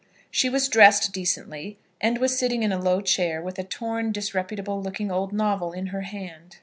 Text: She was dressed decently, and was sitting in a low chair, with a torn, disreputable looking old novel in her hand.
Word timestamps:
She 0.31 0.49
was 0.49 0.67
dressed 0.67 1.13
decently, 1.13 1.77
and 2.01 2.17
was 2.17 2.35
sitting 2.35 2.63
in 2.63 2.71
a 2.71 2.81
low 2.81 3.01
chair, 3.01 3.39
with 3.39 3.59
a 3.59 3.63
torn, 3.63 4.11
disreputable 4.11 4.81
looking 4.81 5.11
old 5.11 5.31
novel 5.31 5.73
in 5.73 5.87
her 5.93 6.01
hand. 6.01 6.57